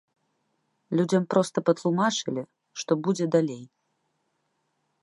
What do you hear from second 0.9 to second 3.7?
Людзям проста патлумачылі, што будзе далей.